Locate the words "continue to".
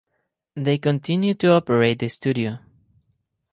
0.79-1.51